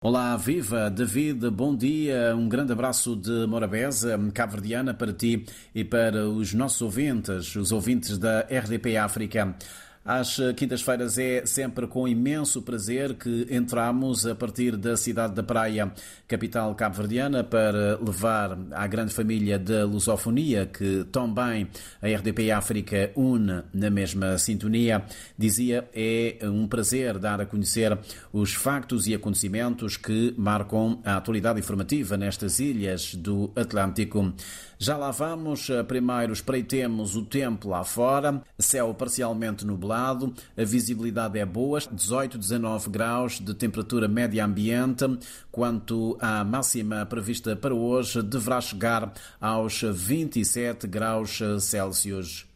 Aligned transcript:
Olá, 0.00 0.36
viva 0.36 0.88
David, 0.88 1.50
bom 1.50 1.74
dia, 1.74 2.32
um 2.36 2.48
grande 2.48 2.70
abraço 2.72 3.16
de 3.16 3.48
Morabeza, 3.48 4.16
cabo-verdiana 4.32 4.94
para 4.94 5.12
ti 5.12 5.44
e 5.74 5.84
para 5.84 6.28
os 6.28 6.54
nossos 6.54 6.80
ouvintes, 6.82 7.56
os 7.56 7.72
ouvintes 7.72 8.16
da 8.16 8.42
RDP 8.42 8.96
África. 8.96 9.56
Às 10.08 10.38
quintas-feiras 10.56 11.18
é 11.18 11.44
sempre 11.44 11.86
com 11.86 12.08
imenso 12.08 12.62
prazer 12.62 13.12
que 13.12 13.46
entramos 13.50 14.26
a 14.26 14.34
partir 14.34 14.74
da 14.74 14.96
cidade 14.96 15.34
da 15.34 15.42
Praia, 15.42 15.92
capital 16.26 16.74
cabo-verdiana, 16.74 17.44
para 17.44 17.98
levar 17.98 18.58
à 18.72 18.86
grande 18.86 19.12
família 19.12 19.58
da 19.58 19.84
lusofonia 19.84 20.64
que 20.64 21.04
tão 21.12 21.30
bem 21.30 21.68
a 22.00 22.08
RDP 22.08 22.50
África 22.50 23.10
une 23.14 23.64
na 23.70 23.90
mesma 23.90 24.38
sintonia. 24.38 25.04
Dizia, 25.36 25.86
é 25.92 26.38
um 26.44 26.66
prazer 26.66 27.18
dar 27.18 27.42
a 27.42 27.44
conhecer 27.44 27.98
os 28.32 28.54
factos 28.54 29.06
e 29.06 29.14
acontecimentos 29.14 29.98
que 29.98 30.32
marcam 30.38 31.02
a 31.04 31.18
atualidade 31.18 31.58
informativa 31.58 32.16
nestas 32.16 32.60
ilhas 32.60 33.14
do 33.14 33.52
Atlântico. 33.54 34.32
Já 34.80 34.96
lá 34.96 35.10
vamos, 35.10 35.68
primeiro 35.88 36.32
espreitemos 36.32 37.16
o 37.16 37.24
tempo 37.24 37.68
lá 37.68 37.82
fora, 37.82 38.40
céu 38.56 38.94
parcialmente 38.94 39.66
nublado, 39.66 40.32
a 40.56 40.62
visibilidade 40.62 41.36
é 41.36 41.44
boa, 41.44 41.80
18, 41.80 42.38
19 42.38 42.88
graus 42.88 43.40
de 43.40 43.54
temperatura 43.54 44.06
média 44.06 44.44
ambiente, 44.44 45.04
quanto 45.50 46.16
à 46.20 46.44
máxima 46.44 47.04
prevista 47.04 47.56
para 47.56 47.74
hoje, 47.74 48.22
deverá 48.22 48.60
chegar 48.60 49.12
aos 49.40 49.82
27 49.82 50.86
graus 50.86 51.40
Celsius. 51.60 52.46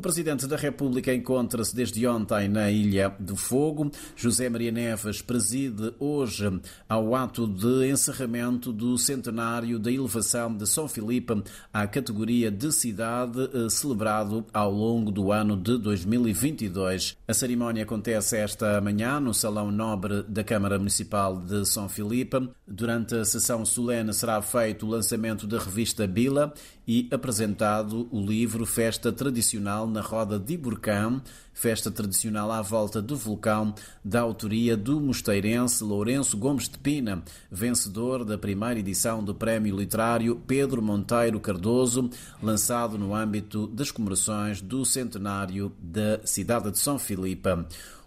O 0.00 0.02
Presidente 0.02 0.46
da 0.46 0.56
República 0.56 1.12
encontra-se 1.12 1.76
desde 1.76 2.06
ontem 2.06 2.48
na 2.48 2.70
Ilha 2.70 3.14
do 3.20 3.36
Fogo. 3.36 3.90
José 4.16 4.48
Maria 4.48 4.72
Neves 4.72 5.20
preside 5.20 5.92
hoje 5.98 6.58
ao 6.88 7.14
ato 7.14 7.46
de 7.46 7.90
encerramento 7.90 8.72
do 8.72 8.96
centenário 8.96 9.78
da 9.78 9.92
elevação 9.92 10.56
de 10.56 10.66
São 10.66 10.88
Filipe 10.88 11.42
à 11.70 11.86
categoria 11.86 12.50
de 12.50 12.72
cidade, 12.72 13.40
eh, 13.52 13.68
celebrado 13.68 14.46
ao 14.54 14.72
longo 14.72 15.12
do 15.12 15.30
ano 15.30 15.54
de 15.54 15.76
2022. 15.76 17.18
A 17.28 17.34
cerimónia 17.34 17.82
acontece 17.82 18.38
esta 18.38 18.80
manhã 18.80 19.20
no 19.20 19.34
Salão 19.34 19.70
Nobre 19.70 20.22
da 20.22 20.42
Câmara 20.42 20.78
Municipal 20.78 21.36
de 21.36 21.66
São 21.66 21.90
Filipe. 21.90 22.48
Durante 22.66 23.16
a 23.16 23.24
sessão 23.26 23.66
solene 23.66 24.14
será 24.14 24.40
feito 24.40 24.86
o 24.86 24.88
lançamento 24.88 25.46
da 25.46 25.58
revista 25.58 26.06
Bila 26.06 26.54
e 26.88 27.06
apresentado 27.12 28.08
o 28.10 28.20
livro 28.20 28.64
Festa 28.64 29.12
Tradicional 29.12 29.89
na 29.90 30.00
Roda 30.00 30.38
de 30.38 30.56
Burcão, 30.56 31.20
festa 31.52 31.90
tradicional 31.90 32.50
à 32.50 32.62
volta 32.62 33.02
do 33.02 33.16
vulcão, 33.16 33.74
da 34.04 34.20
autoria 34.20 34.76
do 34.76 35.00
mosteirense 35.00 35.84
Lourenço 35.84 36.36
Gomes 36.36 36.68
de 36.68 36.78
Pina, 36.78 37.22
vencedor 37.50 38.24
da 38.24 38.38
primeira 38.38 38.80
edição 38.80 39.22
do 39.22 39.34
Prémio 39.34 39.76
Literário 39.76 40.40
Pedro 40.46 40.80
Monteiro 40.80 41.40
Cardoso, 41.40 42.08
lançado 42.42 42.96
no 42.96 43.14
âmbito 43.14 43.66
das 43.66 43.90
comemorações 43.90 44.62
do 44.62 44.84
centenário 44.84 45.72
da 45.78 46.20
cidade 46.24 46.70
de 46.70 46.78
São 46.78 46.98
Filipe. 46.98 47.50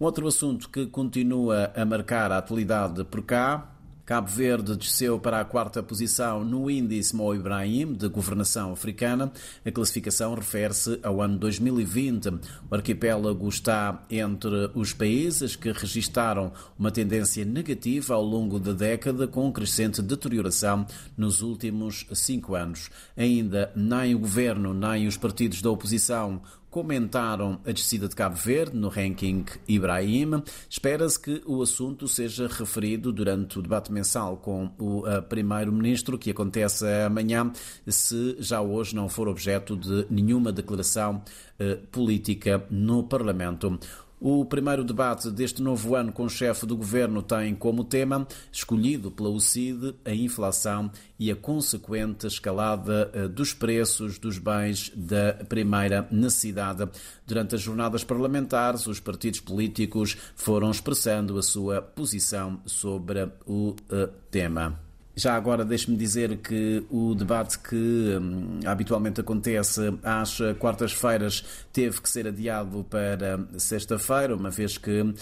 Um 0.00 0.04
outro 0.04 0.26
assunto 0.26 0.68
que 0.68 0.86
continua 0.86 1.72
a 1.74 1.84
marcar 1.84 2.32
a 2.32 2.38
atualidade 2.38 3.04
por 3.04 3.22
cá 3.22 3.75
Cabo 4.06 4.28
Verde 4.28 4.76
desceu 4.76 5.18
para 5.18 5.40
a 5.40 5.44
quarta 5.44 5.82
posição 5.82 6.44
no 6.44 6.70
índice 6.70 7.14
Mo 7.16 7.34
Ibrahim 7.34 7.92
de 7.92 8.08
governação 8.08 8.70
africana. 8.70 9.32
A 9.64 9.70
classificação 9.72 10.32
refere-se 10.32 11.00
ao 11.02 11.20
ano 11.20 11.36
2020. 11.36 12.28
O 12.70 12.74
arquipélago 12.76 13.48
está 13.48 14.06
entre 14.08 14.70
os 14.76 14.92
países 14.92 15.56
que 15.56 15.72
registaram 15.72 16.52
uma 16.78 16.92
tendência 16.92 17.44
negativa 17.44 18.14
ao 18.14 18.22
longo 18.22 18.60
da 18.60 18.72
década, 18.72 19.26
com 19.26 19.50
crescente 19.50 20.00
deterioração 20.00 20.86
nos 21.16 21.42
últimos 21.42 22.06
cinco 22.12 22.54
anos. 22.54 22.88
Ainda 23.16 23.72
nem 23.74 24.14
o 24.14 24.20
governo 24.20 24.72
nem 24.72 25.08
os 25.08 25.16
partidos 25.16 25.60
da 25.60 25.68
oposição 25.68 26.40
comentaram 26.76 27.58
a 27.64 27.72
descida 27.72 28.06
de 28.06 28.14
Cabo 28.14 28.36
Verde 28.36 28.76
no 28.76 28.88
ranking 28.88 29.46
Ibrahim. 29.66 30.42
Espera-se 30.68 31.18
que 31.18 31.42
o 31.46 31.62
assunto 31.62 32.06
seja 32.06 32.46
referido 32.46 33.10
durante 33.10 33.58
o 33.58 33.62
debate 33.62 33.90
mensal 33.90 34.36
com 34.36 34.70
o 34.78 35.02
primeiro-ministro, 35.26 36.18
que 36.18 36.30
acontece 36.30 36.84
amanhã, 37.02 37.50
se 37.88 38.36
já 38.40 38.60
hoje 38.60 38.94
não 38.94 39.08
for 39.08 39.26
objeto 39.26 39.74
de 39.74 40.06
nenhuma 40.10 40.52
declaração 40.52 41.22
eh, 41.58 41.78
política 41.90 42.62
no 42.68 43.04
Parlamento. 43.04 43.80
O 44.18 44.46
primeiro 44.46 44.82
debate 44.82 45.30
deste 45.30 45.60
novo 45.60 45.94
ano 45.94 46.10
com 46.10 46.24
o 46.24 46.30
chefe 46.30 46.64
do 46.64 46.74
governo 46.74 47.22
tem 47.22 47.54
como 47.54 47.84
tema, 47.84 48.26
escolhido 48.50 49.10
pela 49.10 49.28
UCID, 49.28 49.94
a 50.06 50.14
inflação 50.14 50.90
e 51.18 51.30
a 51.30 51.36
consequente 51.36 52.26
escalada 52.26 53.10
eh, 53.12 53.28
dos 53.28 53.52
preços 53.52 54.18
dos 54.18 54.38
bens 54.38 54.90
da 54.96 55.34
primeira 55.46 56.08
necessidade. 56.10 56.88
Durante 57.26 57.56
as 57.56 57.60
jornadas 57.60 58.04
parlamentares, 58.04 58.86
os 58.86 59.00
partidos 59.00 59.40
políticos 59.40 60.16
foram 60.34 60.70
expressando 60.70 61.38
a 61.38 61.42
sua 61.42 61.82
posição 61.82 62.58
sobre 62.64 63.28
o 63.46 63.76
eh, 63.90 64.08
tema. 64.30 64.85
Já 65.18 65.34
agora 65.34 65.64
deixe-me 65.64 65.96
dizer 65.96 66.36
que 66.36 66.84
o 66.90 67.14
debate 67.14 67.58
que 67.58 67.74
hum, 67.74 68.60
habitualmente 68.66 69.18
acontece 69.18 69.80
às 70.02 70.38
quartas-feiras 70.58 71.42
teve 71.72 72.02
que 72.02 72.10
ser 72.10 72.26
adiado 72.26 72.84
para 72.84 73.40
sexta-feira, 73.56 74.36
uma 74.36 74.50
vez 74.50 74.76
que 74.76 75.00
uh, 75.00 75.14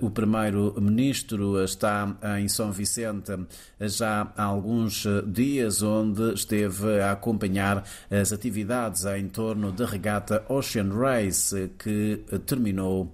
o 0.00 0.08
primeiro-ministro 0.08 1.64
está 1.64 2.16
em 2.38 2.46
São 2.46 2.70
Vicente 2.70 3.32
já 3.80 4.32
há 4.36 4.44
alguns 4.44 5.04
dias, 5.26 5.82
onde 5.82 6.32
esteve 6.34 7.00
a 7.00 7.10
acompanhar 7.10 7.84
as 8.08 8.32
atividades 8.32 9.04
em 9.04 9.26
torno 9.26 9.72
da 9.72 9.84
regata 9.84 10.44
Ocean 10.48 10.90
Race 10.92 11.72
que 11.76 12.22
terminou 12.46 13.12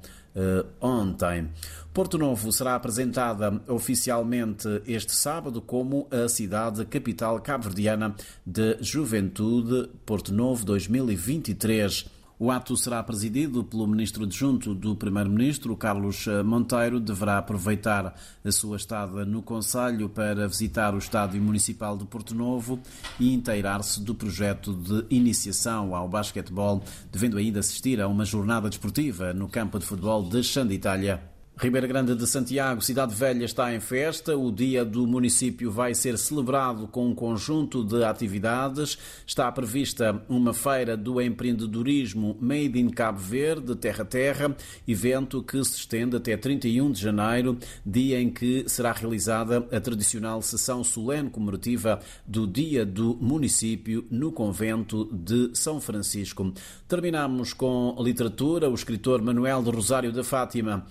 ontem. 0.81 1.51
Porto 1.95 2.19
Novo 2.19 2.53
será 2.53 2.75
apresentada 2.75 3.61
oficialmente 3.69 4.83
este 4.87 5.13
sábado 5.13 5.63
como 5.63 6.07
a 6.11 6.29
cidade 6.29 6.85
capital 6.85 7.41
cabo-verdiana 7.41 8.15
de 8.45 8.77
juventude 8.83 9.89
Porto 10.05 10.33
Novo 10.33 10.65
2023. 10.65 12.16
O 12.39 12.51
ato 12.51 12.77
será 12.77 13.03
presidido 13.03 13.65
pelo 13.65 13.87
ministro 13.87 14.25
adjunto 14.25 14.75
do 14.75 14.95
primeiro-ministro, 14.95 15.75
Carlos 15.75 16.27
Monteiro. 16.45 17.01
Deverá 17.01 17.39
aproveitar 17.39 18.15
a 18.45 18.53
sua 18.53 18.77
estada 18.77 19.25
no 19.25 19.41
Conselho 19.41 20.11
para 20.11 20.47
visitar 20.47 20.95
o 20.95 20.99
Estádio 20.99 21.41
Municipal 21.41 21.97
de 21.97 22.05
Porto 22.05 22.35
Novo 22.35 22.79
e 23.19 23.33
inteirar-se 23.33 24.03
do 24.03 24.15
projeto 24.15 24.75
de 24.75 25.07
iniciação 25.09 25.95
ao 25.95 26.07
basquetebol, 26.07 26.85
devendo 27.11 27.39
ainda 27.39 27.61
assistir 27.61 28.03
a 28.03 28.07
uma 28.07 28.27
jornada 28.27 28.69
desportiva 28.69 29.33
no 29.33 29.49
campo 29.49 29.79
de 29.79 29.87
futebol 29.87 30.23
de 30.23 30.43
Xanditalha. 30.43 31.36
Ribeira 31.59 31.87
Grande 31.87 32.15
de 32.15 32.27
Santiago, 32.27 32.83
Cidade 32.83 33.15
Velha, 33.15 33.47
está 33.47 33.75
em 33.75 33.81
festa. 33.81 34.37
O 34.37 34.53
dia 34.53 34.85
do 34.85 35.07
município 35.07 35.71
vai 35.71 35.95
ser 35.95 36.19
celebrado 36.19 36.87
com 36.87 37.07
um 37.07 37.15
conjunto 37.15 37.83
de 37.83 38.05
atividades. 38.05 38.99
Está 39.27 39.51
prevista 39.51 40.23
uma 40.29 40.53
feira 40.53 40.99
do 40.99 41.19
empreendedorismo 41.19 42.37
Made 42.39 42.79
in 42.79 42.91
Cabo 42.91 43.19
Verde, 43.19 43.75
Terra 43.75 44.05
Terra, 44.05 44.55
evento 44.87 45.43
que 45.43 45.65
se 45.65 45.79
estende 45.79 46.15
até 46.15 46.37
31 46.37 46.93
de 46.93 47.01
janeiro, 47.01 47.57
dia 47.87 48.21
em 48.21 48.29
que 48.29 48.69
será 48.69 48.93
realizada 48.93 49.67
a 49.73 49.81
tradicional 49.81 50.43
sessão 50.43 50.85
solene 50.85 51.31
comemorativa 51.31 52.01
do 52.27 52.47
Dia 52.47 52.85
do 52.85 53.17
Município 53.19 54.07
no 54.11 54.31
convento 54.31 55.09
de 55.11 55.53
São 55.55 55.81
Francisco. 55.81 56.53
Terminamos 56.87 57.55
com 57.55 57.97
literatura. 57.99 58.69
O 58.69 58.75
escritor 58.75 59.23
Manuel 59.23 59.63
de 59.63 59.71
Rosário 59.71 60.13
da 60.13 60.23
Fátima 60.23 60.87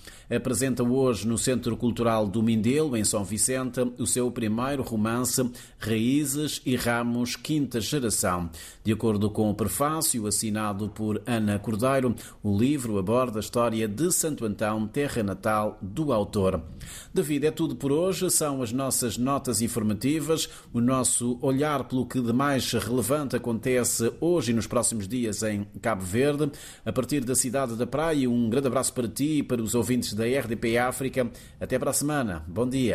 apresenta 0.56 0.84
hoje 0.84 1.28
no 1.28 1.38
Centro 1.38 1.76
Cultural 1.76 2.26
do 2.26 2.42
Mindelo, 2.42 2.96
em 2.96 3.04
São 3.04 3.26
Vicente, 3.26 3.82
o 4.00 4.08
seu 4.08 4.32
primeiro 4.32 4.84
romance 4.84 5.52
Raízes 5.78 6.62
e 6.66 6.78
Ramos 6.78 7.36
Quinta 7.36 7.82
Geração. 7.82 8.50
De 8.82 8.94
acordo 8.94 9.30
com 9.30 9.50
o 9.50 9.54
prefácio 9.54 10.26
assinado 10.26 10.88
por 10.88 11.22
Ana 11.26 11.60
Cordeiro, 11.60 12.16
o 12.42 12.58
livro 12.58 12.98
aborda 12.98 13.40
a 13.40 13.42
história 13.42 13.86
de 13.86 14.10
Santo 14.14 14.46
Antão, 14.46 14.88
terra 14.88 15.22
natal 15.22 15.78
do 15.82 16.14
autor. 16.14 16.64
David, 17.14 17.48
é 17.48 17.52
tudo 17.52 17.76
por 17.76 17.92
hoje. 17.92 18.30
São 18.30 18.62
as 18.62 18.72
nossas 18.72 19.18
notas 19.18 19.62
informativas, 19.62 20.50
o 20.74 20.80
nosso 20.80 21.38
olhar 21.42 21.84
pelo 21.84 22.06
que 22.06 22.22
de 22.22 22.32
mais 22.32 22.72
relevante 22.72 23.36
acontece 23.36 24.12
hoje 24.22 24.52
e 24.52 24.56
nos 24.56 24.68
próximos 24.68 25.08
dias 25.08 25.44
em 25.44 25.66
Cabo 25.82 26.04
Verde. 26.04 26.50
A 26.86 26.94
partir 26.94 27.26
da 27.26 27.36
cidade 27.36 27.76
da 27.76 27.86
Praia, 27.86 28.30
um 28.30 28.50
grande 28.50 28.68
abraço 28.68 28.94
para 28.94 29.08
ti 29.08 29.40
e 29.40 29.44
para 29.44 29.62
os 29.62 29.76
ouvintes 29.76 30.14
da 30.14 30.28
RDP 30.46 30.78
África. 30.78 31.30
Até 31.60 31.78
para 31.78 31.92
a 31.92 31.94
semana. 31.94 32.44
Bom 32.48 32.68
dia. 32.68 32.94